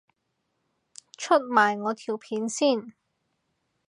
[1.15, 2.93] 出埋我段片先